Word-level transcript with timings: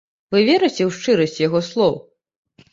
Вы 0.35 0.39
верыце 0.47 0.81
ў 0.87 0.89
шчырасць 0.97 1.39
яго 1.47 1.63
слоў? 1.71 1.95